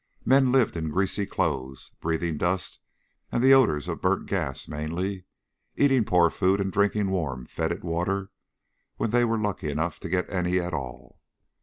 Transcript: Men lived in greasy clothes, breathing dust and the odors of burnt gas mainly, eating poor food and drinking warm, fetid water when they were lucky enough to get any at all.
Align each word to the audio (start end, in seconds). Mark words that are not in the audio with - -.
Men 0.25 0.51
lived 0.51 0.75
in 0.75 0.89
greasy 0.89 1.27
clothes, 1.27 1.91
breathing 2.01 2.35
dust 2.39 2.79
and 3.31 3.43
the 3.43 3.53
odors 3.53 3.87
of 3.87 4.01
burnt 4.01 4.25
gas 4.25 4.67
mainly, 4.67 5.25
eating 5.75 6.05
poor 6.05 6.31
food 6.31 6.59
and 6.59 6.71
drinking 6.73 7.11
warm, 7.11 7.45
fetid 7.45 7.83
water 7.83 8.31
when 8.97 9.11
they 9.11 9.23
were 9.23 9.37
lucky 9.37 9.69
enough 9.69 9.99
to 9.99 10.09
get 10.09 10.27
any 10.27 10.57
at 10.57 10.73
all. 10.73 11.21